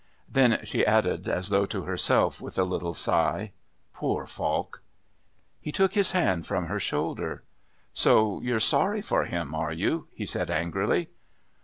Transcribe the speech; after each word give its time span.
Then 0.27 0.61
she 0.63 0.83
added, 0.83 1.27
as 1.27 1.49
though 1.49 1.67
to 1.67 1.83
herself, 1.83 2.41
with 2.41 2.57
a 2.57 2.63
little 2.63 2.95
sigh, 2.95 3.51
"Poor 3.93 4.25
Falk!" 4.25 4.81
He 5.59 5.71
took 5.71 5.93
his 5.93 6.13
hand 6.13 6.47
from 6.47 6.65
her 6.65 6.79
shoulder. 6.79 7.43
"So 7.93 8.41
you're 8.41 8.59
sorry 8.59 9.03
for 9.03 9.25
him, 9.25 9.53
are 9.53 9.71
you?" 9.71 10.07
he 10.15 10.25
said 10.25 10.49
angrily. 10.49 11.09